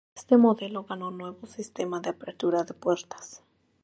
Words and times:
Este 0.15 0.35
modelo 0.35 0.83
ganó 0.83 1.11
nuevo 1.11 1.45
sistema 1.45 1.99
de 1.99 2.09
apertura 2.09 2.63
de 2.63 2.73
puertas. 2.73 3.43